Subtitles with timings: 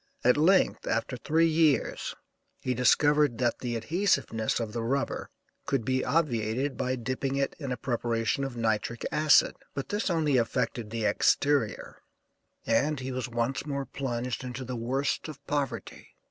[0.23, 2.15] At length, after three years
[2.59, 5.29] he discovered that the adhesiveness of the rubber
[5.67, 9.55] could be obviated by dipping it in a preparation of nitric acid.
[9.75, 12.01] But this only affected the exterior,
[12.65, 16.15] and he was once more plunged into the worst of poverty.